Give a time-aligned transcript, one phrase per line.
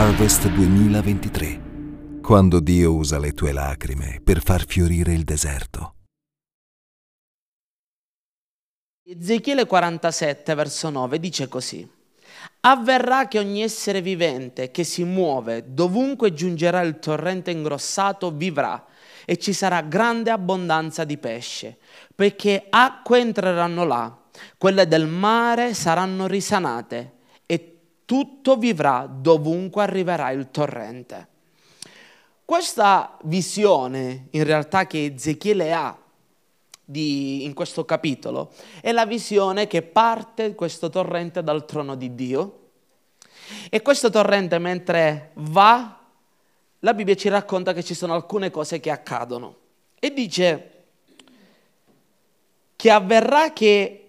[0.00, 5.94] Harvest 2023, quando Dio usa le tue lacrime per far fiorire il deserto.
[9.04, 11.90] Ezechiele 47, verso 9 dice così.
[12.60, 18.86] Avverrà che ogni essere vivente che si muove dovunque giungerà il torrente ingrossato vivrà
[19.24, 21.76] e ci sarà grande abbondanza di pesce,
[22.14, 24.16] perché acque entreranno là,
[24.58, 27.16] quelle del mare saranno risanate
[28.08, 31.28] tutto vivrà dovunque arriverà il torrente.
[32.42, 35.94] Questa visione, in realtà, che Ezechiele ha
[36.82, 38.50] di, in questo capitolo,
[38.80, 42.70] è la visione che parte questo torrente dal trono di Dio.
[43.68, 46.00] E questo torrente, mentre va,
[46.78, 49.54] la Bibbia ci racconta che ci sono alcune cose che accadono.
[49.98, 50.84] E dice
[52.74, 54.07] che avverrà che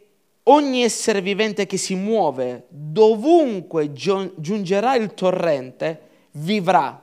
[0.49, 7.01] ogni essere vivente che si muove dovunque giungerà il torrente vivrà.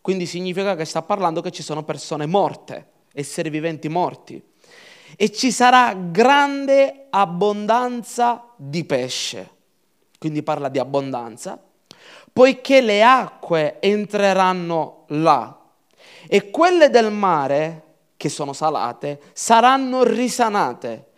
[0.00, 4.42] Quindi significa che sta parlando che ci sono persone morte, esseri viventi morti.
[5.16, 9.50] E ci sarà grande abbondanza di pesce.
[10.18, 11.60] Quindi parla di abbondanza.
[12.32, 15.58] Poiché le acque entreranno là
[16.28, 17.82] e quelle del mare,
[18.16, 21.12] che sono salate, saranno risanate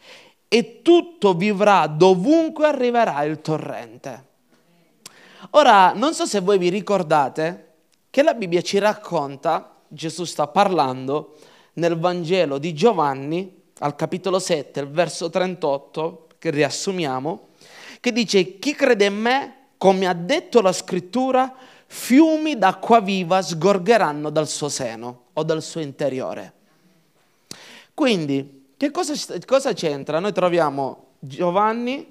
[0.48, 4.26] e tutto vivrà dovunque arriverà il torrente.
[5.50, 7.66] Ora, non so se voi vi ricordate
[8.10, 11.36] che la Bibbia ci racconta, Gesù sta parlando
[11.74, 17.48] nel Vangelo di Giovanni, al capitolo 7, il verso 38, che riassumiamo,
[18.00, 21.54] che dice, chi crede in me, come ha detto la scrittura,
[21.86, 26.52] fiumi d'acqua viva sgorgeranno dal suo seno o dal suo interiore.
[27.94, 29.12] Quindi, che cosa,
[29.44, 30.20] cosa c'entra?
[30.20, 32.06] Noi troviamo Giovanni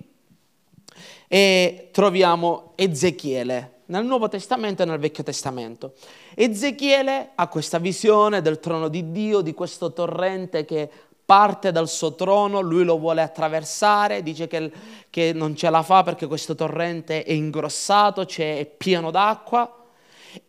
[1.30, 5.94] e troviamo Ezechiele nel Nuovo Testamento e nel Vecchio Testamento.
[6.36, 10.90] Ezechiele ha questa visione del trono di Dio, di questo torrente che
[11.24, 14.70] parte dal suo trono, lui lo vuole attraversare, dice che,
[15.10, 19.74] che non ce la fa perché questo torrente è ingrossato, cioè è pieno d'acqua,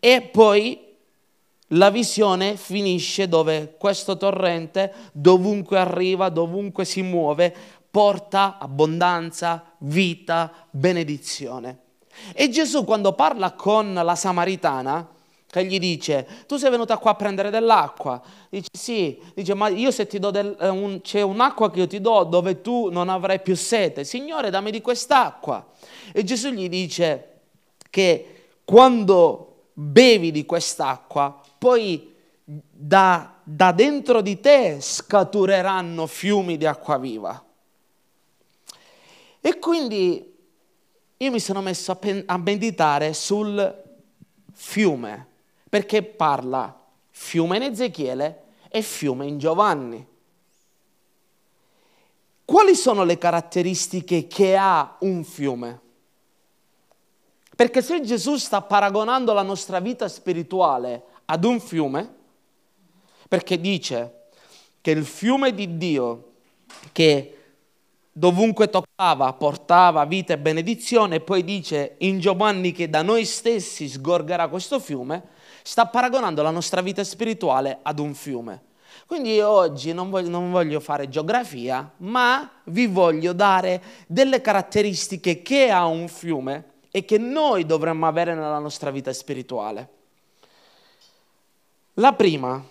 [0.00, 0.87] e poi
[1.72, 7.54] la visione finisce dove questo torrente, dovunque arriva, dovunque si muove,
[7.90, 11.80] porta abbondanza, vita, benedizione.
[12.32, 15.08] E Gesù quando parla con la Samaritana,
[15.50, 18.20] che gli dice, tu sei venuta qua a prendere dell'acqua,
[18.50, 21.86] dice sì, dice ma io se ti do del, eh, un, c'è un'acqua che io
[21.86, 25.66] ti do dove tu non avrai più sete, Signore dammi di quest'acqua.
[26.12, 27.40] E Gesù gli dice
[27.88, 28.34] che
[28.64, 32.14] quando bevi di quest'acqua poi
[32.44, 37.44] da, da dentro di te scatureranno fiumi di acqua viva.
[39.40, 40.36] E quindi
[41.16, 43.84] io mi sono messo a, pen- a meditare sul
[44.52, 45.26] fiume,
[45.68, 46.74] perché parla
[47.10, 50.06] fiume in Ezechiele e fiume in Giovanni.
[52.44, 55.80] Quali sono le caratteristiche che ha un fiume?
[57.54, 62.14] Perché se Gesù sta paragonando la nostra vita spirituale ad un fiume,
[63.28, 64.28] perché dice
[64.80, 66.32] che il fiume di Dio
[66.92, 67.34] che
[68.10, 74.48] dovunque toccava portava vita e benedizione, poi dice in Giovanni che da noi stessi sgorgerà
[74.48, 75.22] questo fiume,
[75.62, 78.62] sta paragonando la nostra vita spirituale ad un fiume.
[79.06, 85.42] Quindi io oggi non voglio, non voglio, fare geografia, ma vi voglio dare delle caratteristiche
[85.42, 89.96] che ha un fiume e che noi dovremmo avere nella nostra vita spirituale.
[91.98, 92.64] La prima,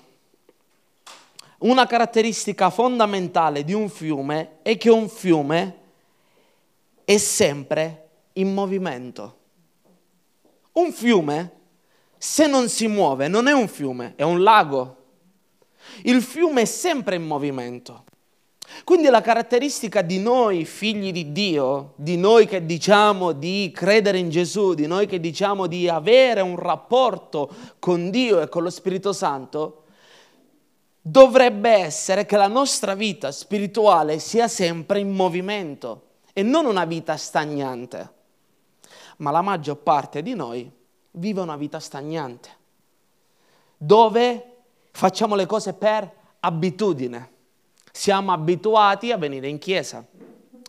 [1.60, 5.78] una caratteristica fondamentale di un fiume è che un fiume
[7.04, 9.38] è sempre in movimento.
[10.74, 11.52] Un fiume,
[12.18, 14.96] se non si muove, non è un fiume, è un lago.
[16.04, 18.06] Il fiume è sempre in movimento.
[18.84, 24.30] Quindi la caratteristica di noi figli di Dio, di noi che diciamo di credere in
[24.30, 27.50] Gesù, di noi che diciamo di avere un rapporto
[27.80, 29.84] con Dio e con lo Spirito Santo,
[31.02, 36.04] dovrebbe essere che la nostra vita spirituale sia sempre in movimento
[36.34, 38.16] e non una vita stagnante.
[39.18, 40.70] Ma la maggior parte di noi
[41.12, 42.50] vive una vita stagnante,
[43.78, 44.58] dove
[44.92, 46.12] facciamo le cose per
[46.42, 47.36] abitudine
[47.98, 50.06] siamo abituati a venire in chiesa,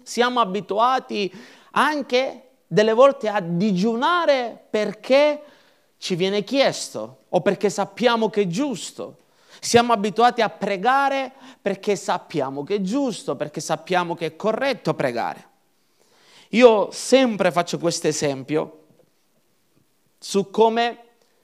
[0.03, 1.31] siamo abituati
[1.73, 5.43] anche delle volte a digiunare perché
[5.99, 9.17] ci viene chiesto o perché sappiamo che è giusto.
[9.61, 15.47] Siamo abituati a pregare perché sappiamo che è giusto, perché sappiamo che è corretto pregare.
[16.51, 18.85] Io sempre faccio questo esempio
[20.19, 20.99] su come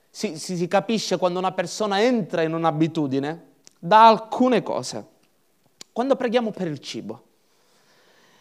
[0.08, 3.48] si, si, si capisce quando una persona entra in un'abitudine
[3.78, 5.12] da alcune cose.
[5.94, 7.23] Quando preghiamo per il cibo,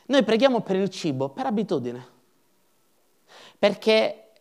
[0.07, 2.03] noi preghiamo per il cibo per abitudine,
[3.59, 4.31] perché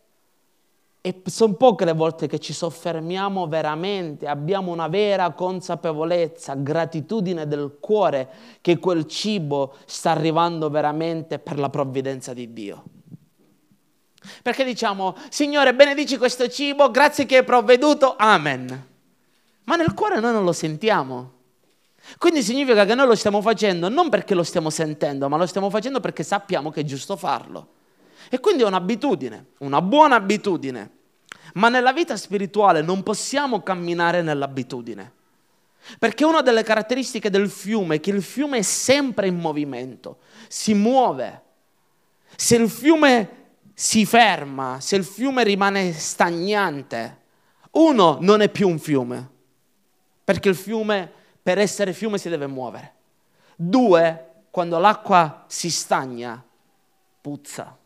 [1.26, 8.30] sono poche le volte che ci soffermiamo veramente, abbiamo una vera consapevolezza, gratitudine del cuore
[8.62, 12.82] che quel cibo sta arrivando veramente per la provvidenza di Dio.
[14.40, 18.88] Perché diciamo, Signore, benedici questo cibo, grazie che hai provveduto, amen.
[19.64, 21.40] Ma nel cuore noi non lo sentiamo.
[22.18, 25.70] Quindi significa che noi lo stiamo facendo non perché lo stiamo sentendo, ma lo stiamo
[25.70, 27.68] facendo perché sappiamo che è giusto farlo.
[28.28, 30.90] E quindi è un'abitudine, una buona abitudine.
[31.54, 35.12] Ma nella vita spirituale non possiamo camminare nell'abitudine.
[35.98, 40.18] Perché una delle caratteristiche del fiume è che il fiume è sempre in movimento,
[40.48, 41.42] si muove.
[42.36, 43.40] Se il fiume
[43.74, 47.20] si ferma, se il fiume rimane stagnante,
[47.72, 49.28] uno non è più un fiume,
[50.24, 51.10] perché il fiume
[51.42, 52.94] per essere fiume si deve muovere.
[53.56, 56.42] Due, quando l'acqua si stagna,
[57.20, 57.76] puzza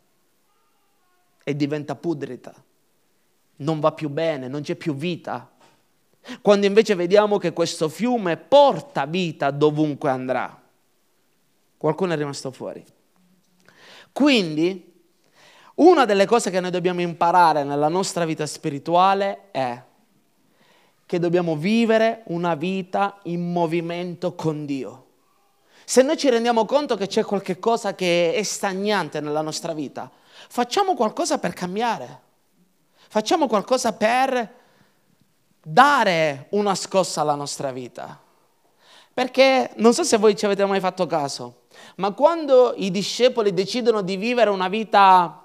[1.42, 2.52] e diventa pudrita,
[3.56, 5.50] non va più bene, non c'è più vita.
[6.42, 10.60] Quando invece vediamo che questo fiume porta vita dovunque andrà.
[11.76, 12.84] Qualcuno è rimasto fuori.
[14.12, 14.94] Quindi,
[15.76, 19.80] una delle cose che noi dobbiamo imparare nella nostra vita spirituale è
[21.06, 25.04] che dobbiamo vivere una vita in movimento con Dio.
[25.84, 30.10] Se noi ci rendiamo conto che c'è qualche cosa che è stagnante nella nostra vita,
[30.48, 32.20] facciamo qualcosa per cambiare.
[33.08, 34.54] Facciamo qualcosa per
[35.62, 38.20] dare una scossa alla nostra vita.
[39.14, 41.62] Perché non so se voi ci avete mai fatto caso,
[41.96, 45.44] ma quando i discepoli decidono di vivere una vita,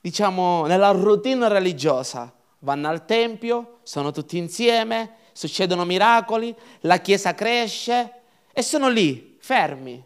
[0.00, 8.12] diciamo, nella routine religiosa, vanno al Tempio, sono tutti insieme, succedono miracoli, la Chiesa cresce
[8.52, 10.04] e sono lì, fermi,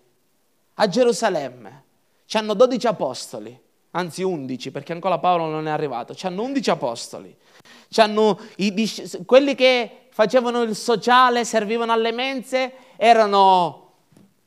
[0.75, 1.85] a Gerusalemme.
[2.27, 3.59] Ci hanno 12 apostoli,
[3.93, 7.37] anzi 11 perché ancora Paolo non è arrivato, ci hanno 11 apostoli.
[7.89, 8.91] C'hanno i,
[9.27, 13.91] quelli che facevano il sociale, servivano alle mense, erano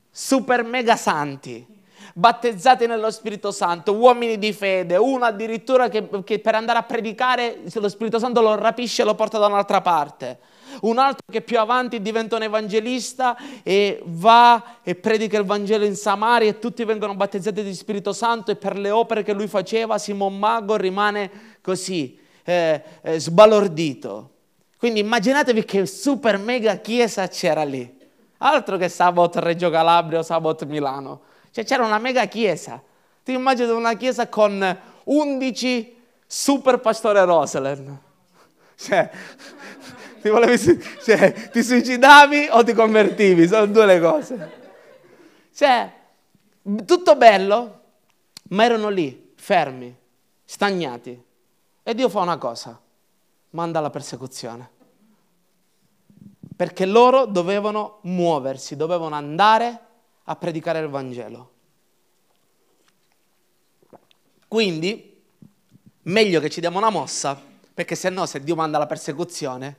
[0.09, 1.74] super mega santi
[2.13, 7.61] battezzati nello Spirito Santo, uomini di fede, uno addirittura che, che per andare a predicare
[7.73, 10.39] lo Spirito Santo lo rapisce e lo porta da un'altra parte
[10.81, 15.95] un altro che più avanti diventa un evangelista e va e predica il Vangelo in
[15.95, 19.97] Samaria e tutti vengono battezzati di Spirito Santo e per le opere che lui faceva
[19.97, 24.31] Simon Mago rimane così eh, eh, sbalordito.
[24.77, 27.91] Quindi immaginatevi che super mega chiesa c'era lì,
[28.39, 31.21] altro che Sabot Reggio Calabria o Sabot Milano.
[31.55, 32.83] Cioè c'era una mega chiesa.
[33.23, 35.95] Ti immagini una chiesa con 11
[36.27, 37.97] super pastore Rosalind.
[38.75, 39.09] Cioè,
[40.21, 40.57] ti, volevi,
[41.01, 44.51] cioè, ti suicidavi o ti convertivi, sono due le cose.
[45.53, 45.93] Cioè,
[46.83, 47.79] tutto bello,
[48.49, 49.95] ma erano lì, fermi,
[50.43, 51.23] stagnati.
[51.83, 52.77] E Dio fa una cosa,
[53.51, 54.69] manda la persecuzione.
[56.53, 59.84] Perché loro dovevano muoversi, dovevano andare
[60.25, 61.51] a predicare il Vangelo.
[64.47, 65.21] Quindi,
[66.03, 67.39] meglio che ci diamo una mossa,
[67.73, 69.77] perché se no, se Dio manda la persecuzione,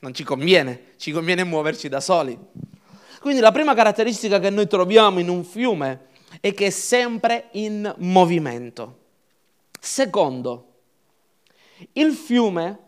[0.00, 2.38] non ci conviene, ci conviene muoverci da soli.
[3.20, 6.06] Quindi la prima caratteristica che noi troviamo in un fiume
[6.40, 8.96] è che è sempre in movimento.
[9.80, 10.66] Secondo,
[11.92, 12.78] il fiume,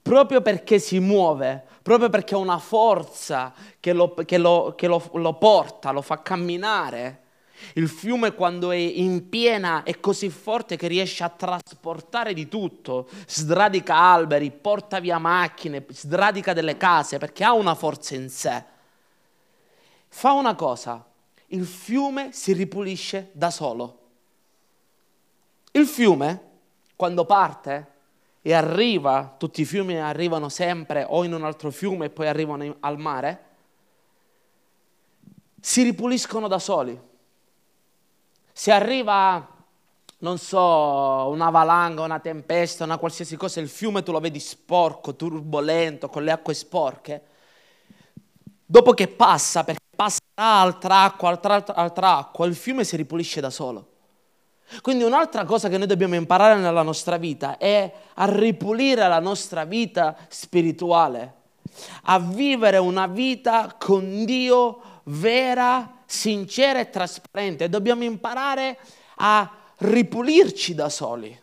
[0.00, 5.02] proprio perché si muove, proprio perché ha una forza che, lo, che, lo, che lo,
[5.14, 7.18] lo porta, lo fa camminare.
[7.74, 13.08] Il fiume quando è in piena è così forte che riesce a trasportare di tutto,
[13.26, 18.64] sradica alberi, porta via macchine, sradica delle case perché ha una forza in sé.
[20.08, 21.04] Fa una cosa,
[21.48, 23.98] il fiume si ripulisce da solo.
[25.72, 26.48] Il fiume,
[26.96, 27.86] quando parte
[28.42, 32.76] e arriva, tutti i fiumi arrivano sempre o in un altro fiume e poi arrivano
[32.80, 33.44] al mare,
[35.60, 36.98] si ripuliscono da soli.
[38.52, 39.46] Se arriva,
[40.18, 45.14] non so, una valanga, una tempesta, una qualsiasi cosa, il fiume tu lo vedi sporco,
[45.14, 47.22] turbolento, con le acque sporche,
[48.64, 53.50] dopo che passa, perché passerà altra acqua, altra, altra acqua, il fiume si ripulisce da
[53.50, 53.88] solo.
[54.80, 59.64] Quindi un'altra cosa che noi dobbiamo imparare nella nostra vita è a ripulire la nostra
[59.64, 61.34] vita spirituale,
[62.04, 67.68] a vivere una vita con Dio vera, sincera e trasparente.
[67.68, 68.78] Dobbiamo imparare
[69.16, 71.38] a ripulirci da soli.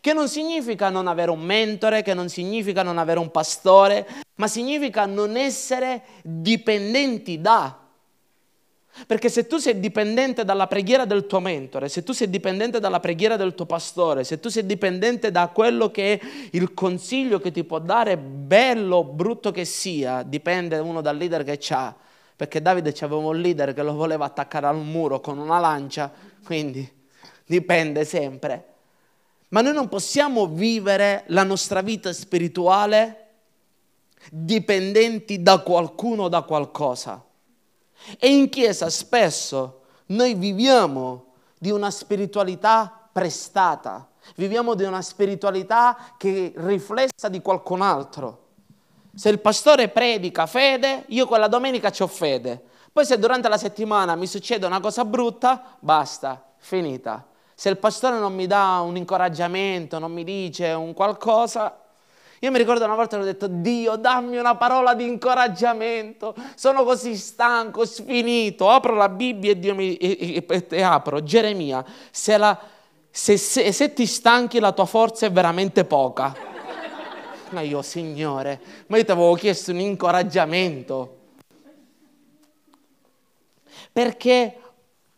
[0.00, 4.46] Che non significa non avere un mentore, che non significa non avere un pastore, ma
[4.46, 7.81] significa non essere dipendenti da.
[9.06, 13.00] Perché se tu sei dipendente dalla preghiera del tuo mentore, se tu sei dipendente dalla
[13.00, 17.50] preghiera del tuo pastore, se tu sei dipendente da quello che è il consiglio che
[17.50, 21.94] ti può dare, bello o brutto che sia, dipende uno dal leader che c'ha,
[22.36, 26.12] perché Davide aveva un leader che lo voleva attaccare al muro con una lancia,
[26.44, 26.86] quindi
[27.46, 28.66] dipende sempre.
[29.48, 33.18] Ma noi non possiamo vivere la nostra vita spirituale
[34.30, 37.22] dipendenti da qualcuno o da qualcosa.
[38.18, 41.26] E in chiesa spesso noi viviamo
[41.58, 48.40] di una spiritualità prestata, viviamo di una spiritualità che riflessa di qualcun altro.
[49.14, 52.62] Se il pastore predica fede, io quella domenica ho fede.
[52.92, 57.26] Poi se durante la settimana mi succede una cosa brutta, basta, finita.
[57.54, 61.81] Se il pastore non mi dà un incoraggiamento, non mi dice un qualcosa,
[62.42, 66.82] io mi ricordo una volta che ho detto, Dio, dammi una parola di incoraggiamento, sono
[66.82, 68.68] così stanco, sfinito.
[68.68, 72.58] Apro la Bibbia e, Dio mi, e, e, e apro Geremia, se, la,
[73.08, 76.34] se, se, se ti stanchi la tua forza è veramente poca.
[77.50, 81.18] Ma io, Signore, ma io ti avevo chiesto un incoraggiamento.
[83.92, 84.58] Perché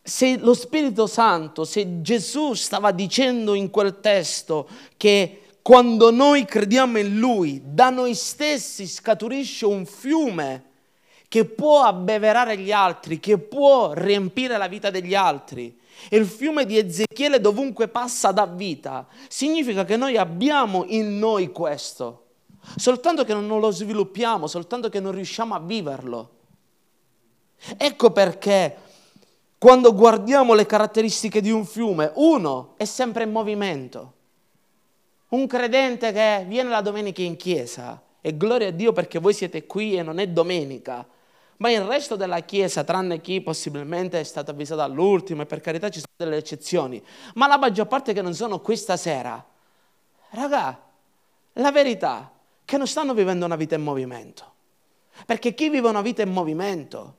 [0.03, 6.99] se lo Spirito Santo, se Gesù stava dicendo in quel testo che quando noi crediamo
[6.99, 10.65] in Lui, da noi stessi scaturisce un fiume
[11.27, 15.81] che può abbeverare gli altri, che può riempire la vita degli altri.
[16.11, 19.07] E il fiume di Ezechiele dovunque passa dà vita.
[19.27, 22.27] Significa che noi abbiamo in noi questo,
[22.77, 26.31] soltanto che non lo sviluppiamo, soltanto che non riusciamo a viverlo.
[27.79, 28.77] Ecco perché
[29.57, 34.14] quando guardiamo le caratteristiche di un fiume, uno è sempre in movimento.
[35.35, 39.67] Un credente che viene la domenica in chiesa e gloria a Dio perché voi siete
[39.67, 41.05] qui e non è domenica,
[41.57, 45.89] ma il resto della chiesa, tranne chi possibilmente è stato avvisato all'ultimo e per carità
[45.89, 47.03] ci sono delle eccezioni,
[47.35, 49.45] ma la maggior parte che non sono qui stasera,
[50.31, 50.81] raga,
[51.55, 54.53] la verità è che non stanno vivendo una vita in movimento.
[55.27, 57.17] Perché chi vive una vita in movimento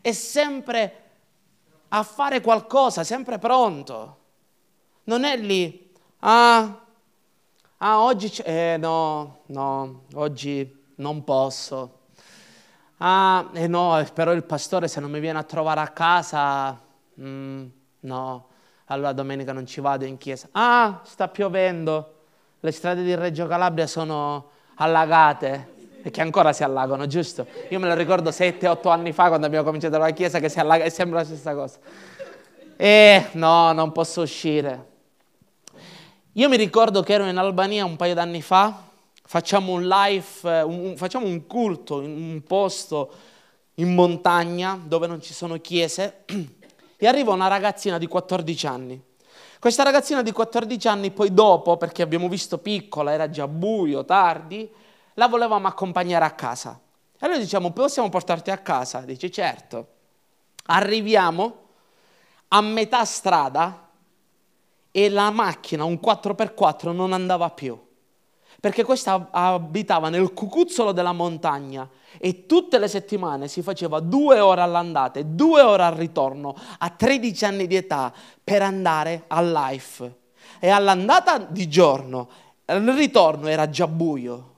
[0.00, 1.02] è sempre
[1.88, 4.18] a fare qualcosa, sempre pronto.
[5.04, 6.85] Non è lì, ah,
[7.78, 8.32] Ah, oggi.
[8.42, 12.04] Eh, no, no, oggi non posso.
[12.98, 16.80] Ah, eh no, però il pastore se non mi viene a trovare a casa,
[17.20, 17.66] mm,
[18.00, 18.46] no,
[18.86, 20.48] allora domenica non ci vado in chiesa.
[20.52, 22.14] Ah, sta piovendo,
[22.60, 27.46] le strade di Reggio Calabria sono allagate e che ancora si allagano, giusto?
[27.68, 30.84] Io me lo ricordo 7-8 anni fa quando abbiamo cominciato la chiesa che si allaga
[30.84, 31.78] e sembra la stessa cosa.
[32.76, 34.94] E no, non posso uscire.
[36.36, 38.82] Io mi ricordo che ero in Albania un paio d'anni fa,
[39.24, 43.10] facciamo un live, eh, un, facciamo un culto in un posto
[43.76, 46.24] in montagna dove non ci sono chiese
[46.98, 49.02] e arriva una ragazzina di 14 anni.
[49.58, 54.70] Questa ragazzina di 14 anni poi dopo, perché abbiamo visto piccola, era già buio, tardi,
[55.14, 56.78] la volevamo accompagnare a casa.
[57.14, 59.00] E allora diciamo, possiamo portarti a casa?
[59.00, 59.86] Dice, certo.
[60.66, 61.62] Arriviamo
[62.48, 63.85] a metà strada,
[64.96, 67.78] e la macchina, un 4x4, non andava più.
[68.58, 71.86] Perché questa abitava nel cucuzzolo della montagna
[72.16, 76.88] e tutte le settimane si faceva due ore all'andata e due ore al ritorno a
[76.88, 78.10] 13 anni di età
[78.42, 80.20] per andare al life.
[80.60, 82.30] E all'andata di giorno,
[82.64, 84.54] al ritorno era già buio.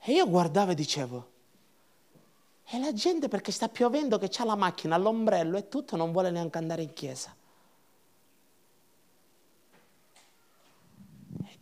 [0.00, 1.28] E io guardavo e dicevo,
[2.68, 6.30] e la gente perché sta piovendo che ha la macchina, l'ombrello e tutto non vuole
[6.30, 7.34] neanche andare in chiesa.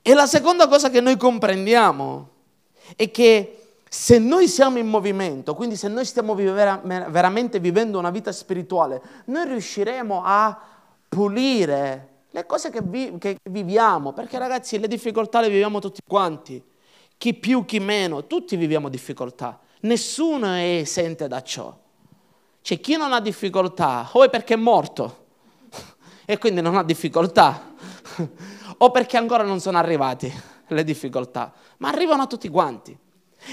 [0.09, 2.29] E la seconda cosa che noi comprendiamo
[2.95, 8.11] è che se noi siamo in movimento, quindi se noi stiamo vera- veramente vivendo una
[8.11, 10.57] vita spirituale, noi riusciremo a
[11.09, 16.63] pulire le cose che, vi- che viviamo, perché ragazzi le difficoltà le viviamo tutti quanti,
[17.19, 21.77] chi più, chi meno, tutti viviamo difficoltà, nessuno è esente da ciò.
[22.63, 25.25] C'è chi non ha difficoltà, o è perché è morto.
[26.29, 27.73] E quindi non ha difficoltà,
[28.79, 30.33] o perché ancora non sono arrivati
[30.69, 32.97] le difficoltà, ma arrivano a tutti quanti.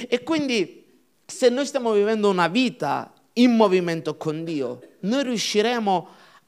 [0.07, 0.83] E quindi
[1.25, 6.07] se noi stiamo vivendo una vita in movimento con Dio, noi riusciremo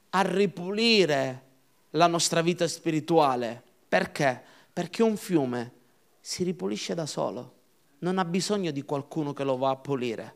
[0.09, 1.43] a ripulire
[1.91, 3.63] la nostra vita spirituale.
[3.87, 4.41] Perché?
[4.71, 5.73] Perché un fiume
[6.19, 7.53] si ripulisce da solo,
[7.99, 10.35] non ha bisogno di qualcuno che lo va a pulire,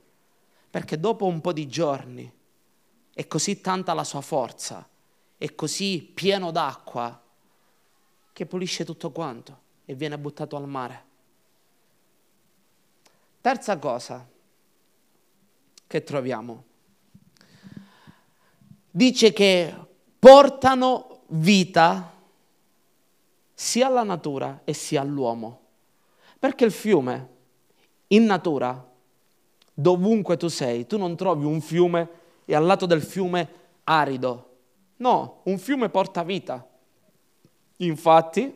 [0.69, 2.31] perché dopo un po' di giorni
[3.13, 4.87] è così tanta la sua forza,
[5.37, 7.21] è così pieno d'acqua
[8.39, 11.03] che pulisce tutto quanto e viene buttato al mare.
[13.41, 14.25] Terza cosa
[15.85, 16.63] che troviamo.
[18.89, 19.75] Dice che
[20.17, 22.13] portano vita
[23.53, 25.59] sia alla natura e sia all'uomo.
[26.39, 27.29] Perché il fiume,
[28.07, 28.89] in natura,
[29.73, 32.09] dovunque tu sei, tu non trovi un fiume
[32.45, 33.49] e al lato del fiume
[33.83, 34.59] arido.
[34.95, 36.68] No, un fiume porta vita.
[37.81, 38.53] Infatti,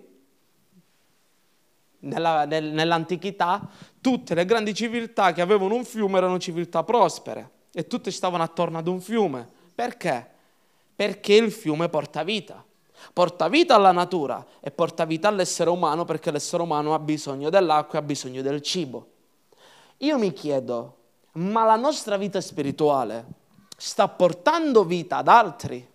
[2.00, 3.70] nella, nel, nell'antichità,
[4.02, 8.78] tutte le grandi civiltà che avevano un fiume erano civiltà prospere e tutte stavano attorno
[8.78, 9.48] ad un fiume.
[9.74, 10.30] Perché?
[10.96, 12.64] Perché il fiume porta vita.
[13.12, 18.00] Porta vita alla natura e porta vita all'essere umano perché l'essere umano ha bisogno dell'acqua
[18.00, 19.08] e ha bisogno del cibo.
[19.98, 20.98] Io mi chiedo,
[21.34, 23.26] ma la nostra vita spirituale
[23.78, 25.92] sta portando vita ad altri?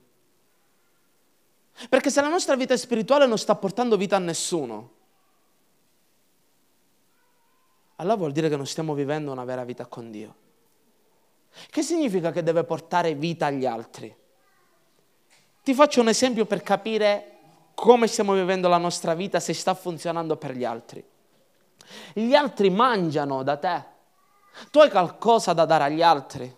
[1.88, 4.92] Perché se la nostra vita spirituale non sta portando vita a nessuno,
[7.96, 10.34] allora vuol dire che non stiamo vivendo una vera vita con Dio.
[11.70, 14.14] Che significa che deve portare vita agli altri?
[15.62, 17.36] Ti faccio un esempio per capire
[17.74, 21.04] come stiamo vivendo la nostra vita, se sta funzionando per gli altri.
[22.12, 23.84] Gli altri mangiano da te.
[24.70, 26.56] Tu hai qualcosa da dare agli altri.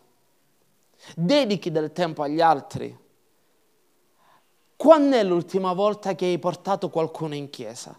[1.15, 3.00] Dedichi del tempo agli altri.
[4.81, 7.95] Quando è l'ultima volta che hai portato qualcuno in chiesa?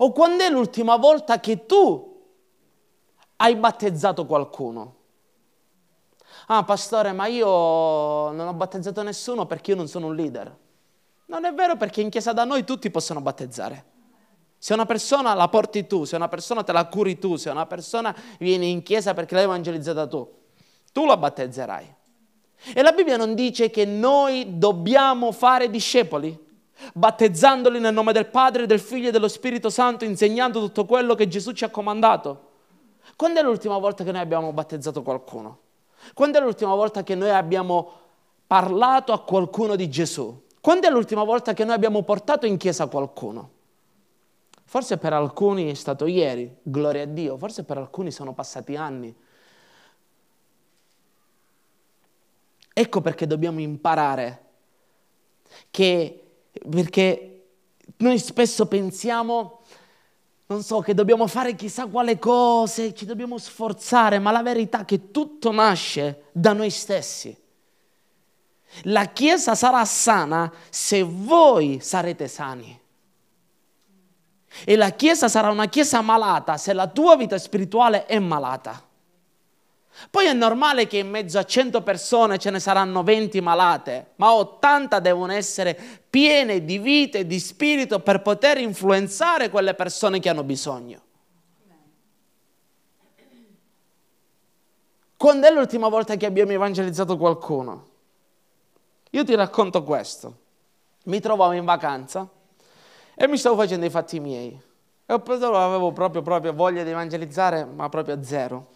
[0.00, 2.14] O quando è l'ultima volta che tu
[3.36, 4.96] hai battezzato qualcuno?
[6.48, 7.46] Ah, pastore, ma io
[8.32, 10.54] non ho battezzato nessuno perché io non sono un leader.
[11.24, 13.84] Non è vero perché in chiesa da noi tutti possono battezzare.
[14.58, 17.64] Se una persona la porti tu, se una persona te la curi tu, se una
[17.64, 20.30] persona viene in chiesa perché l'hai evangelizzata tu,
[20.92, 21.95] tu la battezzerai.
[22.74, 26.36] E la Bibbia non dice che noi dobbiamo fare discepoli,
[26.92, 31.28] battezzandoli nel nome del Padre, del Figlio e dello Spirito Santo, insegnando tutto quello che
[31.28, 32.44] Gesù ci ha comandato.
[33.14, 35.58] Quando è l'ultima volta che noi abbiamo battezzato qualcuno?
[36.12, 37.92] Quando è l'ultima volta che noi abbiamo
[38.46, 40.44] parlato a qualcuno di Gesù?
[40.60, 43.50] Quando è l'ultima volta che noi abbiamo portato in chiesa qualcuno?
[44.64, 49.14] Forse per alcuni è stato ieri, gloria a Dio, forse per alcuni sono passati anni.
[52.78, 54.44] Ecco perché dobbiamo imparare
[55.70, 56.24] che,
[56.68, 57.44] perché
[57.96, 59.60] noi spesso pensiamo,
[60.44, 64.84] non so, che dobbiamo fare chissà quale cose, ci dobbiamo sforzare, ma la verità è
[64.84, 67.34] che tutto nasce da noi stessi.
[68.82, 72.78] La Chiesa sarà sana se voi sarete sani.
[74.66, 78.85] E la Chiesa sarà una Chiesa malata se la tua vita spirituale è malata.
[80.10, 84.32] Poi è normale che in mezzo a 100 persone ce ne saranno 20 malate, ma
[84.34, 85.76] 80 devono essere
[86.08, 91.00] piene di vita e di spirito per poter influenzare quelle persone che hanno bisogno.
[95.16, 97.86] Quando è l'ultima volta che abbiamo evangelizzato qualcuno?
[99.10, 100.36] Io ti racconto questo.
[101.04, 102.28] Mi trovavo in vacanza
[103.14, 104.60] e mi stavo facendo i fatti miei.
[105.06, 108.74] E avevo proprio, proprio voglia di evangelizzare, ma proprio zero.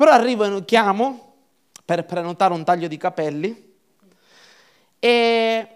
[0.00, 1.34] Però arrivo e chiamo
[1.84, 3.74] per prenotare un taglio di capelli
[4.98, 5.68] e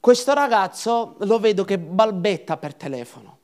[0.00, 3.36] questo ragazzo lo vedo che balbetta per telefono.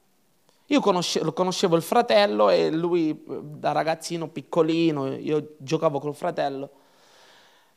[0.69, 6.71] Io conoscevo, conoscevo il fratello e lui da ragazzino piccolino, io giocavo col fratello.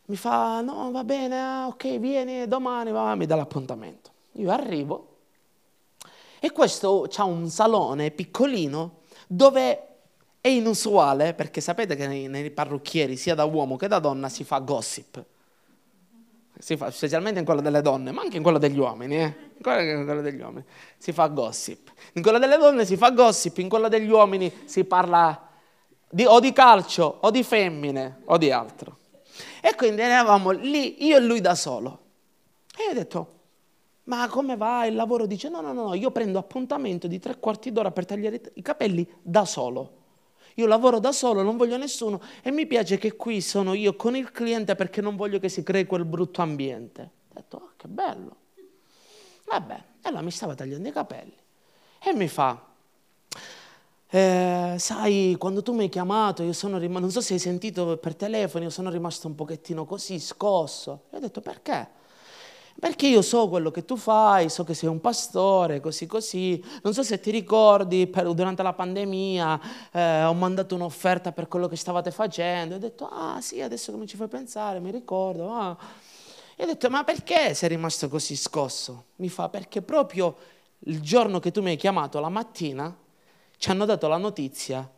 [0.06, 4.12] Mi fa, no, va bene, ah, ok, vieni domani, va, mi dà l'appuntamento.
[4.36, 5.08] Io arrivo
[6.39, 9.90] e questo ha un salone piccolino dove
[10.41, 14.43] È inusuale perché sapete che nei, nei parrucchieri, sia da uomo che da donna, si
[14.43, 15.23] fa gossip.
[16.58, 19.36] Si fa, specialmente in quello delle donne, ma anche in quello degli uomini, eh?
[19.56, 20.65] in quello degli uomini
[20.97, 21.91] si fa gossip.
[22.13, 25.47] In quello delle donne si fa gossip, in quello degli uomini si parla
[26.10, 28.97] di, o di calcio, o di femmine, o di altro.
[29.62, 31.99] E quindi eravamo lì, io e lui da solo.
[32.75, 33.39] E io ho detto,
[34.06, 35.27] ma come va il lavoro?
[35.27, 39.08] Dice, no, no, no, io prendo appuntamento di tre quarti d'ora per tagliare i capelli
[39.21, 39.99] da solo.
[40.56, 44.16] Io lavoro da solo, non voglio nessuno e mi piace che qui sono io con
[44.16, 47.02] il cliente perché non voglio che si crei quel brutto ambiente.
[47.30, 48.36] Ho detto, oh, che bello.
[49.46, 51.36] Vabbè, allora mi stava tagliando i capelli
[52.04, 52.72] e mi fa,
[54.14, 57.96] eh, sai, quando tu mi hai chiamato, io sono rimasto, non so se hai sentito
[57.98, 61.04] per telefono, io sono rimasto un pochettino così, scosso.
[61.12, 61.90] E ho detto, perché?
[62.82, 66.65] Perché io so quello che tu fai, so che sei un pastore, così così.
[66.82, 71.67] Non so se ti ricordi, per, durante la pandemia eh, ho mandato un'offerta per quello
[71.67, 72.74] che stavate facendo.
[72.74, 75.54] Ho detto, ah sì, adesso mi ci fai pensare, mi ricordo.
[75.54, 75.78] Ah.
[76.56, 79.04] E ho detto, ma perché sei rimasto così scosso?
[79.17, 80.36] Mi fa, perché proprio
[80.80, 82.98] il giorno che tu mi hai chiamato, la mattina,
[83.58, 84.89] ci hanno dato la notizia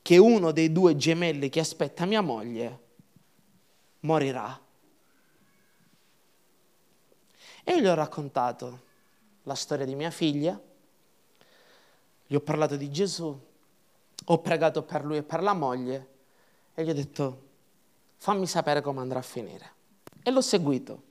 [0.00, 2.78] che uno dei due gemelli che aspetta mia moglie
[4.00, 4.58] morirà.
[7.68, 8.80] E gli ho raccontato
[9.42, 10.56] la storia di mia figlia,
[12.24, 13.36] gli ho parlato di Gesù,
[14.26, 16.08] ho pregato per lui e per la moglie
[16.74, 17.42] e gli ho detto
[18.18, 19.72] fammi sapere come andrà a finire.
[20.22, 21.02] E l'ho seguito.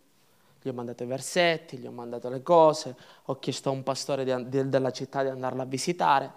[0.62, 4.24] Gli ho mandato i versetti, gli ho mandato le cose, ho chiesto a un pastore
[4.24, 6.32] di, di, della città di andarla a visitare.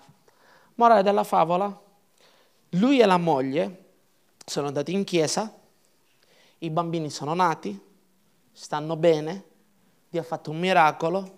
[0.75, 1.81] Morale della favola,
[2.71, 3.85] lui e la moglie
[4.45, 5.57] sono andati in chiesa,
[6.59, 7.81] i bambini sono nati,
[8.51, 9.45] stanno bene,
[10.11, 11.37] Dio ha fatto un miracolo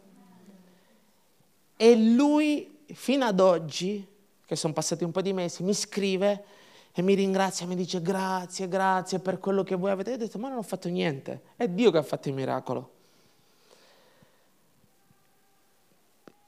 [1.77, 4.07] e lui fino ad oggi,
[4.45, 6.45] che sono passati un po' di mesi, mi scrive
[6.93, 10.11] e mi ringrazia, mi dice grazie, grazie per quello che voi avete.
[10.11, 12.91] Io ho detto ma non ho fatto niente, è Dio che ha fatto il miracolo.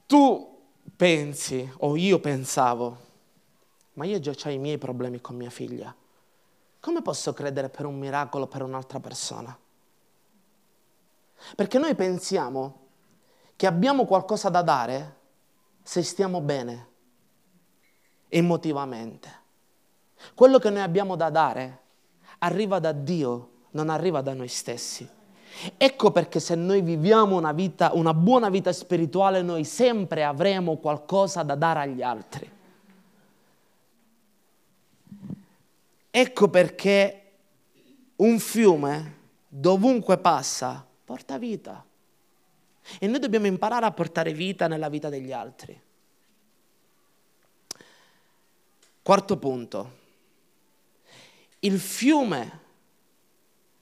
[0.05, 0.59] Tu
[0.95, 2.97] pensi, o io pensavo,
[3.93, 5.95] ma io già ho i miei problemi con mia figlia.
[6.79, 9.57] Come posso credere per un miracolo per un'altra persona?
[11.55, 12.81] Perché noi pensiamo
[13.55, 15.15] che abbiamo qualcosa da dare
[15.83, 16.87] se stiamo bene
[18.29, 19.41] emotivamente.
[20.33, 21.79] Quello che noi abbiamo da dare
[22.39, 25.07] arriva da Dio, non arriva da noi stessi.
[25.77, 31.43] Ecco perché se noi viviamo una, vita, una buona vita spirituale, noi sempre avremo qualcosa
[31.43, 32.51] da dare agli altri.
[36.09, 37.21] Ecco perché
[38.17, 41.85] un fiume dovunque passa porta vita.
[42.97, 45.79] E noi dobbiamo imparare a portare vita nella vita degli altri.
[49.03, 49.97] Quarto punto.
[51.59, 52.61] Il fiume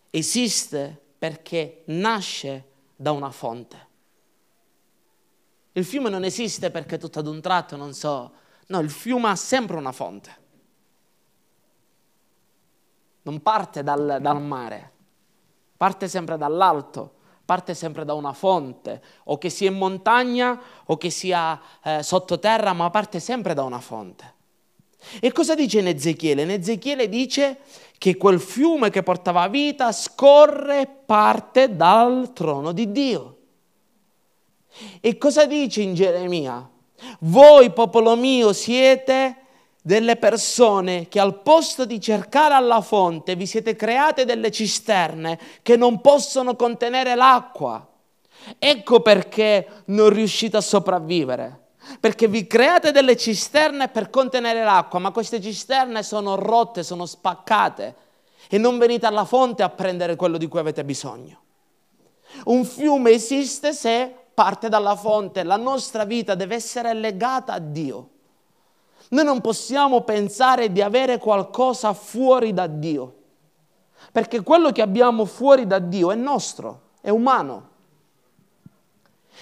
[0.10, 2.66] esiste perché nasce
[2.98, 3.88] da una fonte.
[5.72, 8.34] Il fiume non esiste perché tutto ad un tratto, non so,
[8.68, 10.38] no, il fiume ha sempre una fonte.
[13.22, 14.92] Non parte dal, dal mare,
[15.78, 17.20] parte sempre dall'alto,
[17.52, 22.72] parte sempre da una fonte, o che sia in montagna o che sia eh, sottoterra,
[22.72, 24.36] ma parte sempre da una fonte.
[25.20, 26.44] E cosa dice in Ezechiele?
[26.44, 27.58] In Ezechiele dice
[27.98, 33.38] che quel fiume che portava vita scorre parte dal trono di Dio.
[35.02, 36.70] E cosa dice in Geremia?
[37.20, 39.41] Voi, popolo mio, siete
[39.82, 45.76] delle persone che al posto di cercare alla fonte vi siete create delle cisterne che
[45.76, 47.88] non possono contenere l'acqua.
[48.60, 51.60] Ecco perché non riuscite a sopravvivere.
[52.00, 57.96] Perché vi create delle cisterne per contenere l'acqua, ma queste cisterne sono rotte, sono spaccate
[58.48, 61.40] e non venite alla fonte a prendere quello di cui avete bisogno.
[62.46, 68.10] Un fiume esiste se parte dalla fonte, la nostra vita deve essere legata a Dio.
[69.12, 73.16] Noi non possiamo pensare di avere qualcosa fuori da Dio,
[74.12, 77.70] perché quello che abbiamo fuori da Dio è nostro, è umano.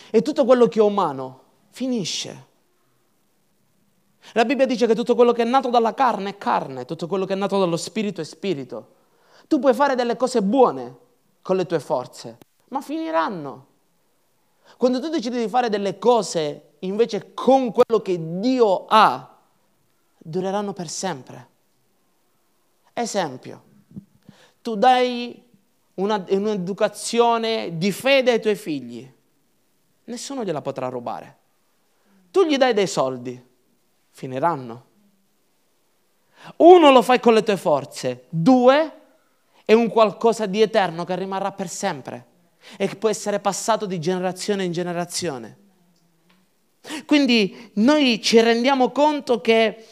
[0.10, 2.48] E tutto quello che è umano finisce.
[4.34, 7.26] La Bibbia dice che tutto quello che è nato dalla carne è carne, tutto quello
[7.26, 8.96] che è nato dallo spirito è spirito.
[9.48, 10.98] Tu puoi fare delle cose buone
[11.44, 13.66] con le tue forze, ma finiranno.
[14.78, 19.38] Quando tu decidi di fare delle cose invece con quello che Dio ha,
[20.20, 21.48] dureranno per sempre.
[22.94, 23.64] Esempio,
[24.62, 25.48] tu dai
[25.96, 29.12] una, un'educazione di fede ai tuoi figli,
[30.06, 31.38] nessuno gliela potrà rubare.
[32.32, 33.42] Tu gli dai dei soldi,
[34.12, 34.86] finiranno.
[36.58, 38.94] Uno lo fai con le tue forze, due
[39.66, 42.26] è un qualcosa di eterno che rimarrà per sempre
[42.78, 45.58] e che può essere passato di generazione in generazione.
[47.06, 49.86] Quindi noi ci rendiamo conto che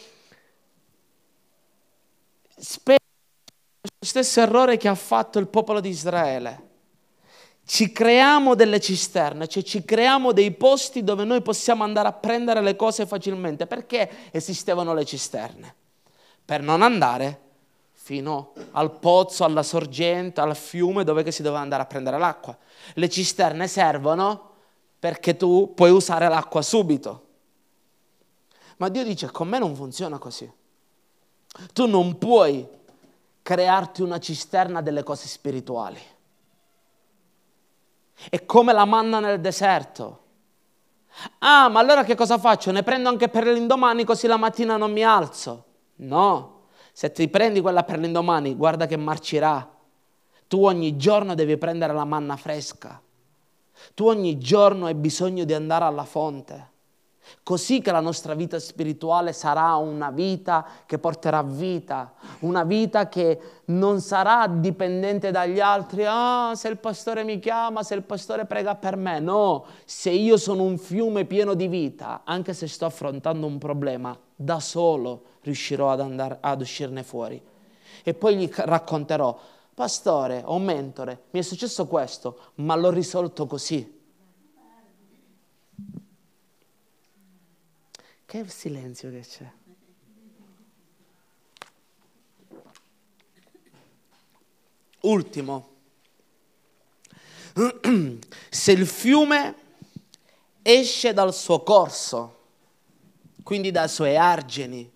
[2.58, 2.98] spesso
[4.00, 6.65] lo stesso errore che ha fatto il popolo di Israele.
[7.65, 12.62] Ci creiamo delle cisterne, cioè ci creiamo dei posti dove noi possiamo andare a prendere
[12.62, 13.67] le cose facilmente.
[13.67, 15.76] Perché esistevano le cisterne?
[16.46, 17.41] Per non andare
[17.91, 22.58] fino al pozzo, alla sorgente, al fiume dove si doveva andare a prendere l'acqua.
[22.93, 24.52] Le cisterne servono
[24.98, 27.26] perché tu puoi usare l'acqua subito.
[28.78, 30.50] Ma Dio dice, con me non funziona così.
[31.74, 32.67] Tu non puoi
[33.41, 36.00] crearti una cisterna delle cose spirituali.
[38.30, 40.26] È come la manna nel deserto.
[41.39, 42.72] Ah, ma allora che cosa faccio?
[42.72, 45.63] Ne prendo anche per l'indomani così la mattina non mi alzo.
[45.98, 49.67] No, se ti prendi quella per l'indomani, guarda che marcirà.
[50.48, 53.02] Tu ogni giorno devi prendere la manna fresca.
[53.93, 56.72] Tu ogni giorno hai bisogno di andare alla fonte.
[57.43, 63.39] Così che la nostra vita spirituale sarà una vita che porterà vita, una vita che
[63.65, 68.75] non sarà dipendente dagli altri, ah, se il pastore mi chiama, se il pastore prega
[68.75, 69.19] per me.
[69.19, 74.17] No, se io sono un fiume pieno di vita, anche se sto affrontando un problema,
[74.35, 77.41] da solo riuscirò ad, andare, ad uscirne fuori.
[78.03, 79.37] E poi gli racconterò,
[79.73, 83.95] pastore o mentore, mi è successo questo, ma l'ho risolto così.
[88.27, 89.49] Che silenzio che c'è.
[94.99, 95.69] Ultimo,
[98.49, 99.55] se il fiume
[100.61, 102.39] esce dal suo corso,
[103.43, 104.91] quindi dai suoi argini,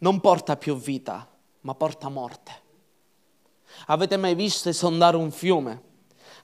[0.00, 1.26] non porta più vita,
[1.62, 2.52] ma porta morte.
[3.86, 5.82] Avete mai visto esondare un fiume?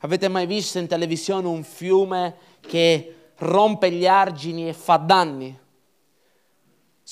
[0.01, 5.61] Avete mai visto in televisione un fiume che rompe gli argini e fa danni?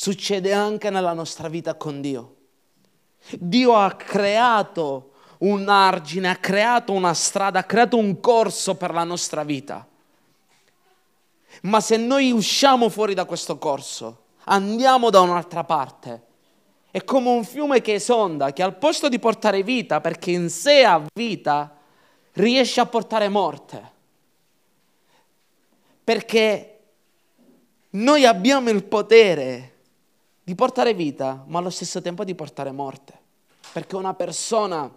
[0.02, 2.34] Succede anche nella nostra vita con Dio.
[3.38, 9.04] Dio ha creato un argine, ha creato una strada, ha creato un corso per la
[9.04, 9.86] nostra vita.
[11.60, 16.22] Ma se noi usciamo fuori da questo corso, andiamo da un'altra parte,
[16.90, 20.82] è come un fiume che esonda, che al posto di portare vita, perché in sé
[20.82, 21.76] ha vita,
[22.32, 23.90] riesce a portare morte.
[26.02, 26.80] Perché
[27.90, 29.70] noi abbiamo il potere
[30.42, 33.20] di portare vita, ma allo stesso tempo di portare morte.
[33.72, 34.90] Perché una persona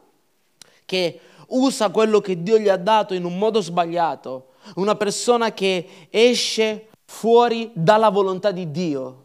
[0.85, 6.07] che usa quello che Dio gli ha dato in un modo sbagliato, una persona che
[6.09, 9.23] esce fuori dalla volontà di Dio,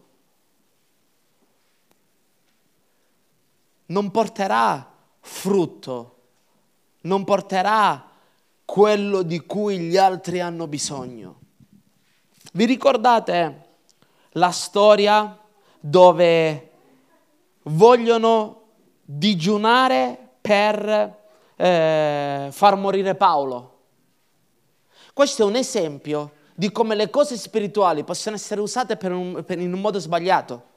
[3.86, 6.16] non porterà frutto,
[7.02, 8.08] non porterà
[8.64, 11.38] quello di cui gli altri hanno bisogno.
[12.52, 13.68] Vi ricordate
[14.34, 15.39] la storia
[15.80, 16.70] dove
[17.64, 18.62] vogliono
[19.02, 21.18] digiunare per
[21.56, 23.78] eh, far morire Paolo?
[25.12, 29.58] Questo è un esempio di come le cose spirituali possono essere usate per un, per
[29.58, 30.68] in un modo sbagliato.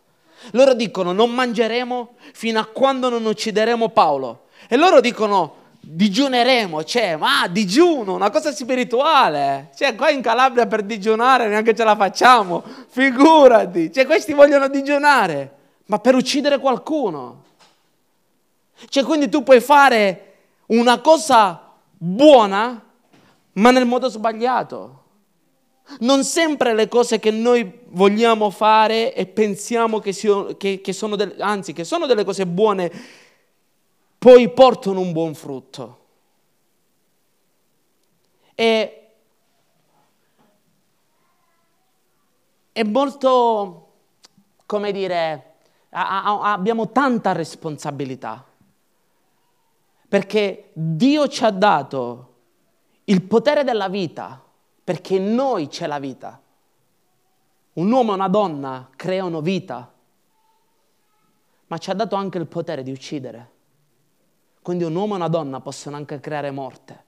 [0.52, 4.46] Loro dicono non mangeremo fino a quando non uccideremo Paolo.
[4.68, 9.70] E loro dicono digiuneremo, cioè, ma digiuno, una cosa spirituale.
[9.76, 13.92] Cioè, qua in Calabria per digiunare neanche ce la facciamo, figurati.
[13.92, 15.56] Cioè, questi vogliono digiunare,
[15.88, 17.44] ma per uccidere qualcuno.
[18.88, 20.34] Cioè, quindi tu puoi fare
[20.68, 22.82] una cosa buona,
[23.54, 25.02] ma nel modo sbagliato.
[26.00, 31.18] Non sempre le cose che noi vogliamo fare e pensiamo che, siano, che, che sono
[31.18, 32.90] delle, anzi, che sono delle cose buone,
[34.24, 36.00] poi portano un buon frutto.
[38.56, 39.10] E
[42.72, 43.92] è molto,
[44.66, 45.56] come dire,
[45.90, 48.46] abbiamo tanta responsabilità,
[50.08, 52.34] perché Dio ci ha dato
[53.04, 54.42] il potere della vita
[54.86, 56.42] perché in noi c'è la vita.
[57.74, 59.92] Un uomo e una donna creano vita,
[61.68, 63.52] ma ci ha dato anche il potere di uccidere.
[64.64, 67.04] Quindi un uomo e una donna possono anche creare morte.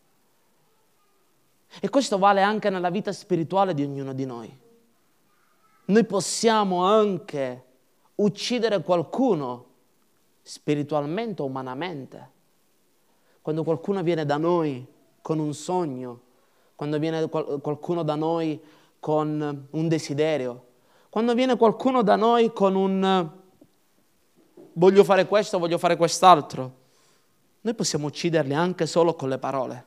[1.80, 4.60] E questo vale anche nella vita spirituale di ognuno di noi.
[5.86, 7.64] Noi possiamo anche
[8.16, 9.66] uccidere qualcuno
[10.42, 12.32] spiritualmente o umanamente.
[13.42, 14.86] Quando qualcuno viene da noi
[15.22, 16.22] con un sogno,
[16.76, 18.62] quando viene qualcuno da noi
[19.00, 20.66] con un desiderio,
[21.10, 23.32] quando viene qualcuno da noi con un,
[24.74, 26.84] voglio fare questo, voglio fare quest'altro.
[27.66, 29.86] Noi possiamo ucciderli anche solo con le parole.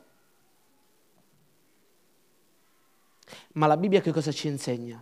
[3.53, 5.01] Ma la Bibbia che cosa ci insegna?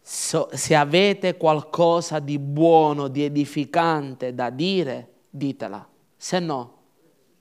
[0.00, 5.84] So, se avete qualcosa di buono, di edificante da dire, ditela.
[6.16, 6.76] Se no,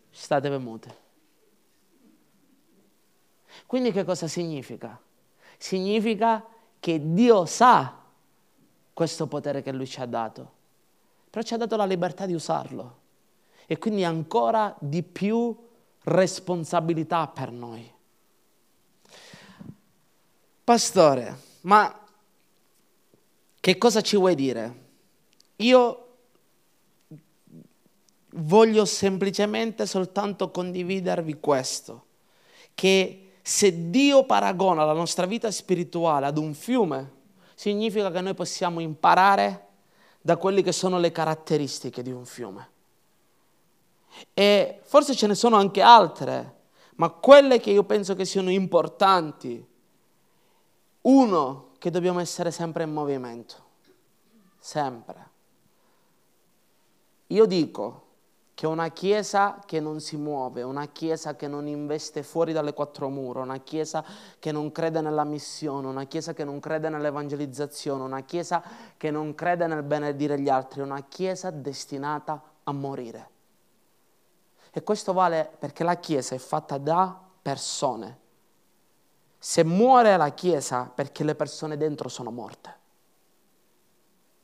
[0.10, 0.98] state mute.
[3.68, 5.00] Quindi che cosa significa?
[5.56, 6.44] Significa
[6.80, 8.02] che Dio sa
[8.92, 10.52] questo potere che Lui ci ha dato,
[11.30, 13.02] però ci ha dato la libertà di usarlo
[13.66, 15.56] e quindi ancora di più
[16.04, 17.92] responsabilità per noi.
[20.64, 22.00] Pastore, ma
[23.60, 24.82] che cosa ci vuoi dire?
[25.58, 26.08] Io
[28.36, 32.06] voglio semplicemente soltanto condividervi questo,
[32.74, 37.12] che se Dio paragona la nostra vita spirituale ad un fiume,
[37.56, 39.68] significa che noi possiamo imparare
[40.22, 42.70] da quelle che sono le caratteristiche di un fiume.
[44.34, 46.62] E forse ce ne sono anche altre,
[46.96, 49.66] ma quelle che io penso che siano importanti,
[51.02, 53.56] uno, che dobbiamo essere sempre in movimento,
[54.60, 55.30] sempre.
[57.28, 58.04] Io dico,
[58.54, 63.10] che una chiesa che non si muove, una chiesa che non investe fuori dalle quattro
[63.10, 64.06] mura, una chiesa
[64.38, 68.64] che non crede nella missione, una chiesa che non crede nell'evangelizzazione, una chiesa
[68.96, 73.33] che non crede nel benedire gli altri, una chiesa destinata a morire.
[74.76, 78.20] E questo vale perché la chiesa è fatta da persone.
[79.38, 82.82] Se muore la chiesa perché le persone dentro sono morte.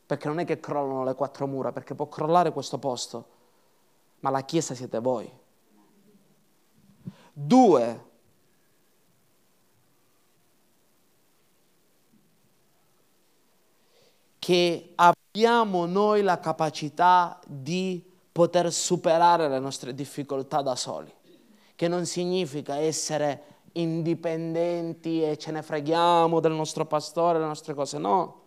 [0.06, 3.38] Perché non è che crollano le quattro mura, perché può crollare questo posto
[4.22, 5.32] ma la Chiesa siete voi.
[7.32, 8.08] Due,
[14.40, 18.09] che abbiamo noi la capacità di
[18.40, 21.14] poter superare le nostre difficoltà da soli,
[21.76, 27.98] che non significa essere indipendenti e ce ne freghiamo del nostro pastore, delle nostre cose,
[27.98, 28.38] no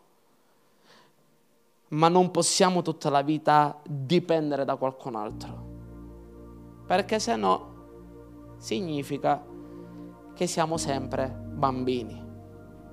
[1.89, 5.65] ma non possiamo tutta la vita dipendere da qualcun altro.
[6.87, 9.45] Perché se no significa
[10.33, 12.19] che siamo sempre bambini.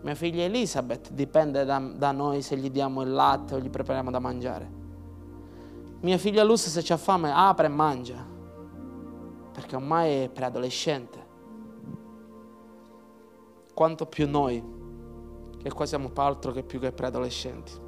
[0.02, 4.12] Mia figlia Elisabeth dipende da, da, noi se gli diamo il latte o gli prepariamo
[4.12, 4.79] da mangiare.
[6.02, 8.26] Mia figlia Luz se c'ha fame apre e mangia,
[9.52, 11.28] perché ormai è preadolescente.
[13.74, 14.64] Quanto più noi,
[15.62, 17.88] che qua siamo altro che più che preadolescenti.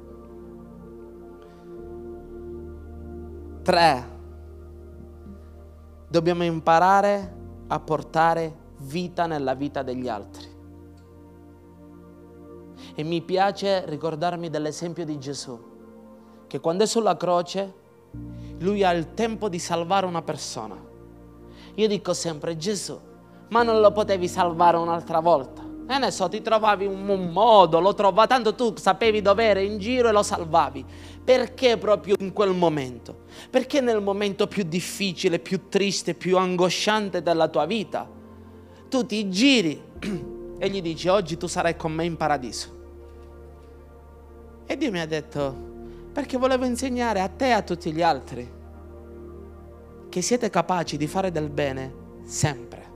[3.62, 4.04] Tre,
[6.08, 7.36] dobbiamo imparare
[7.68, 10.50] a portare vita nella vita degli altri.
[12.94, 15.58] E mi piace ricordarmi dell'esempio di Gesù,
[16.46, 17.80] che quando è sulla croce,
[18.58, 20.76] lui ha il tempo di salvare una persona.
[21.74, 22.98] Io dico sempre, Gesù,
[23.48, 25.62] ma non lo potevi salvare un'altra volta?
[25.88, 29.78] E ne so, ti trovavi un, modo, lo trovavi, tanto tu sapevi dove era in
[29.78, 30.84] giro e lo salvavi.
[31.24, 33.24] Perché proprio in quel momento?
[33.50, 38.08] Perché nel momento più difficile, più triste, più angosciante della tua vita,
[38.88, 39.82] tu ti giri
[40.58, 42.80] e gli dici oggi tu sarai con me in paradiso.
[44.66, 45.71] E Dio mi ha detto,
[46.12, 48.60] perché volevo insegnare a te e a tutti gli altri
[50.08, 51.94] che siete capaci di fare del bene
[52.24, 52.92] sempre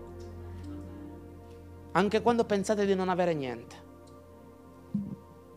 [1.96, 3.85] anche quando pensate di non avere niente.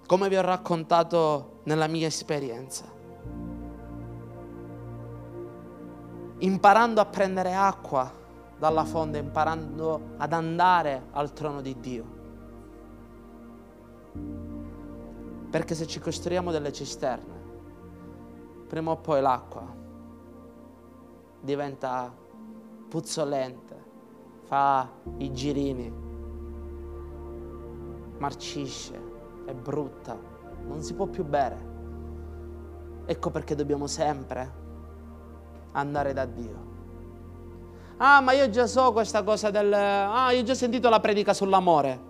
[0.08, 2.86] Come vi ho raccontato nella mia esperienza.
[6.38, 8.10] Imparando a prendere acqua
[8.58, 12.17] dalla fonte, imparando ad andare al trono di Dio.
[15.50, 17.38] Perché se ci costruiamo delle cisterne,
[18.69, 19.65] prima o poi l'acqua
[21.41, 22.13] diventa
[22.88, 23.84] puzzolente,
[24.43, 25.91] fa i girini
[28.19, 29.01] marcisce,
[29.45, 30.15] è brutta,
[30.67, 31.67] non si può più bere.
[33.05, 34.53] Ecco perché dobbiamo sempre
[35.72, 36.67] andare da Dio.
[37.97, 39.74] Ah, ma io già so questa cosa del...
[39.74, 42.07] Ah, io ho già sentito la predica sull'amore.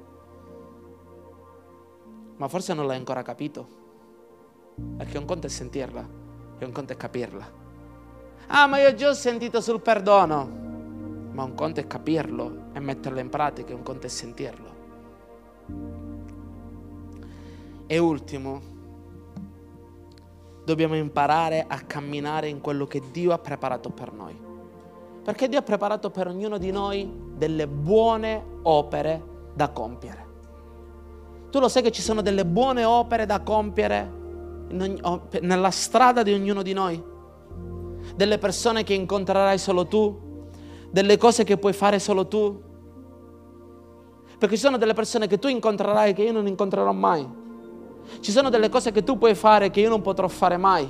[2.36, 3.78] Ma forse non l'hai ancora capito.
[4.98, 6.19] Perché un conto è sentirla
[6.60, 7.58] e un conto è capirla.
[8.48, 10.58] Ah, ma io già ho sentito sul perdono.
[11.32, 14.68] Ma un conto è capirlo e metterlo in pratica, un conto è sentirlo.
[17.88, 18.62] E ultimo,
[20.66, 24.38] dobbiamo imparare a camminare in quello che Dio ha preparato per noi.
[25.24, 30.28] Perché Dio ha preparato per ognuno di noi delle buone opere da compiere.
[31.50, 34.19] Tu lo sai che ci sono delle buone opere da compiere
[34.72, 37.02] nella strada di ognuno di noi,
[38.16, 40.48] delle persone che incontrerai solo tu,
[40.92, 42.62] delle cose che puoi fare solo tu.
[44.38, 47.28] Perché ci sono delle persone che tu incontrerai che io non incontrerò mai.
[48.20, 50.90] Ci sono delle cose che tu puoi fare che io non potrò fare mai.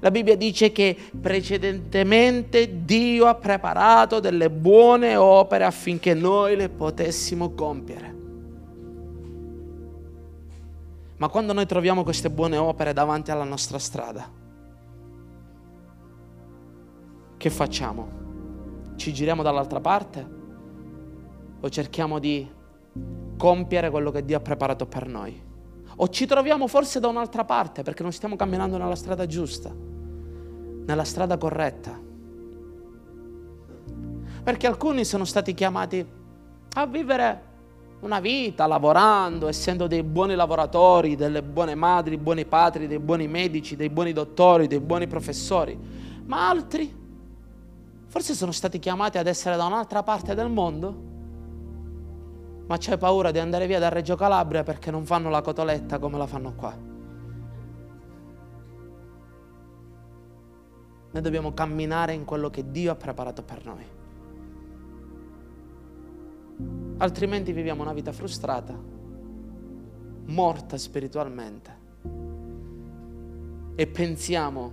[0.00, 7.52] La Bibbia dice che precedentemente Dio ha preparato delle buone opere affinché noi le potessimo
[7.52, 8.15] compiere.
[11.18, 14.30] Ma quando noi troviamo queste buone opere davanti alla nostra strada,
[17.36, 18.24] che facciamo?
[18.96, 20.34] Ci giriamo dall'altra parte
[21.60, 22.46] o cerchiamo di
[23.36, 25.42] compiere quello che Dio ha preparato per noi?
[25.96, 31.04] O ci troviamo forse da un'altra parte perché non stiamo camminando nella strada giusta, nella
[31.04, 31.98] strada corretta.
[34.42, 36.06] Perché alcuni sono stati chiamati
[36.74, 37.45] a vivere
[38.00, 43.76] una vita lavorando, essendo dei buoni lavoratori, delle buone madri, buoni padri, dei buoni medici,
[43.76, 45.78] dei buoni dottori, dei buoni professori,
[46.24, 47.04] ma altri
[48.06, 51.14] forse sono stati chiamati ad essere da un'altra parte del mondo
[52.66, 56.18] ma c'hai paura di andare via da Reggio Calabria perché non fanno la cotoletta come
[56.18, 56.74] la fanno qua.
[61.12, 63.95] Noi dobbiamo camminare in quello che Dio ha preparato per noi.
[66.98, 68.74] Altrimenti viviamo una vita frustrata,
[70.26, 71.84] morta spiritualmente.
[73.74, 74.72] E pensiamo,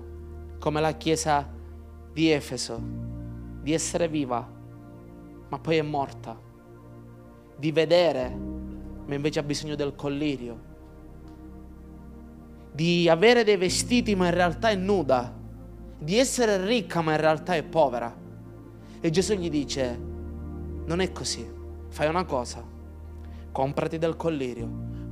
[0.60, 1.48] come la chiesa
[2.14, 2.82] di Efeso,
[3.62, 4.48] di essere viva,
[5.50, 6.40] ma poi è morta
[7.56, 8.30] di vedere,
[9.06, 10.72] ma invece ha bisogno del collirio,
[12.72, 15.34] di avere dei vestiti ma in realtà è nuda,
[16.00, 18.22] di essere ricca ma in realtà è povera.
[19.00, 20.00] E Gesù gli dice,
[20.86, 21.46] non è così,
[21.94, 22.64] fai una cosa,
[23.52, 24.68] comprati del collirio,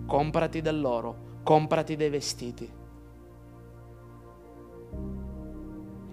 [0.07, 2.67] comprati dell'oro, comprati dei vestiti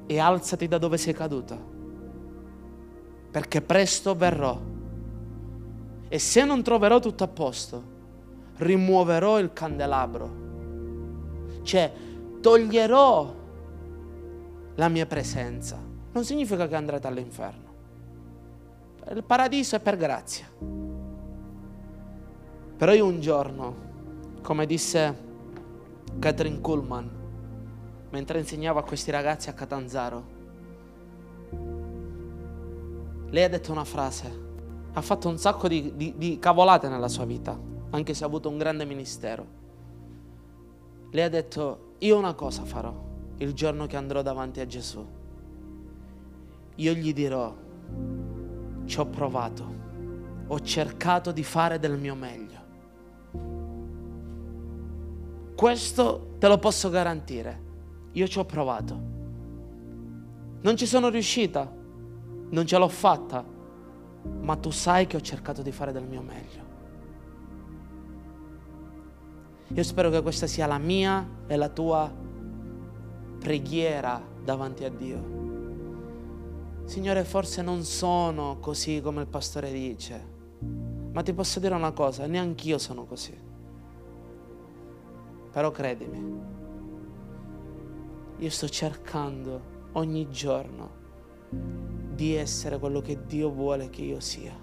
[0.04, 1.58] e alzati da dove sei caduta,
[3.30, 4.60] perché presto verrò
[6.08, 7.82] e se non troverò tutto a posto,
[8.56, 10.30] rimuoverò il candelabro.
[11.62, 11.92] Cioè,
[12.42, 13.34] toglierò
[14.74, 15.78] la mia presenza.
[16.12, 17.67] Non significa che andrete all'inferno.
[19.10, 20.46] Il paradiso è per grazia.
[22.76, 23.76] Però io un giorno,
[24.42, 25.26] come disse
[26.18, 27.10] Catherine Kuhlman,
[28.10, 30.36] mentre insegnava a questi ragazzi a Catanzaro,
[33.30, 34.46] lei ha detto una frase
[34.98, 37.58] ha fatto un sacco di, di, di cavolate nella sua vita,
[37.90, 39.56] anche se ha avuto un grande ministero.
[41.10, 43.06] Lei ha detto, io una cosa farò
[43.38, 45.06] il giorno che andrò davanti a Gesù.
[46.74, 47.54] Io gli dirò,
[48.88, 49.74] ci ho provato,
[50.46, 52.56] ho cercato di fare del mio meglio.
[55.54, 57.66] Questo te lo posso garantire.
[58.12, 59.00] Io ci ho provato.
[60.60, 61.70] Non ci sono riuscita,
[62.50, 63.44] non ce l'ho fatta,
[64.40, 66.66] ma tu sai che ho cercato di fare del mio meglio.
[69.68, 72.10] Io spero che questa sia la mia e la tua
[73.38, 75.47] preghiera davanti a Dio.
[76.88, 80.26] Signore, forse non sono così come il pastore dice,
[81.12, 83.38] ma ti posso dire una cosa, neanch'io sono così.
[85.52, 86.40] Però credimi,
[88.38, 90.90] io sto cercando ogni giorno
[91.50, 94.56] di essere quello che Dio vuole che io sia.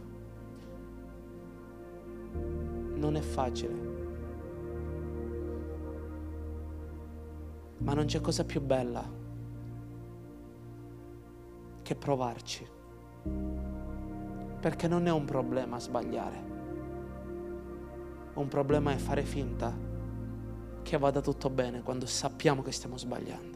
[2.96, 3.74] Non è facile,
[7.78, 9.24] ma non c'è cosa più bella
[11.86, 12.68] che provarci,
[14.60, 16.44] perché non è un problema sbagliare,
[18.34, 19.72] un problema è fare finta
[20.82, 23.55] che vada tutto bene quando sappiamo che stiamo sbagliando.